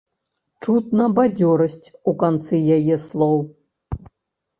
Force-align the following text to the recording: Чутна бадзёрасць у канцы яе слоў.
Чутна 0.67 1.05
бадзёрасць 1.19 1.87
у 2.11 2.13
канцы 2.23 2.61
яе 2.77 2.95
слоў. 3.05 3.37